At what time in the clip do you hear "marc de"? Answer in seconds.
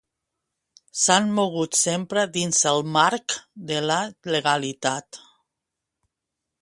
2.95-3.85